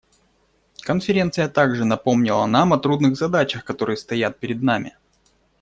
Конференция 0.83 1.47
также 1.47 1.85
напомнила 1.85 2.47
нам 2.47 2.73
о 2.73 2.79
трудных 2.79 3.15
задачах, 3.15 3.63
которые 3.63 3.97
стоят 3.97 4.39
перед 4.39 4.63
нами. 4.63 4.97